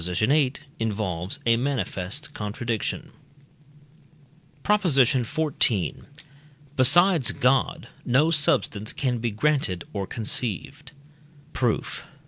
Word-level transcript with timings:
viii) 0.03 0.53
involves 0.79 1.37
a 1.45 1.57
manifest 1.57 2.33
contradiction. 2.33 3.11
PROP. 4.63 4.81
XIV. 4.81 6.05
Besides 6.75 7.31
God 7.33 7.87
no 8.03 8.31
substance 8.31 8.93
can 8.93 9.19
be 9.19 9.29
granted 9.29 9.83
or 9.93 10.07
conceived. 10.07 10.93
Proof. 11.53 12.01